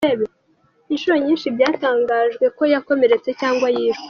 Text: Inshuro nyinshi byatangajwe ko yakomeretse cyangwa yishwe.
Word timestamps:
Inshuro 0.93 1.15
nyinshi 1.25 1.47
byatangajwe 1.55 2.45
ko 2.57 2.63
yakomeretse 2.73 3.29
cyangwa 3.41 3.67
yishwe. 3.75 3.99